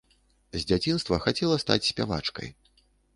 З 0.53 0.61
дзяцінства 0.69 1.19
хацела 1.25 1.57
стаць 1.65 1.83
спявачкай. 1.89 2.49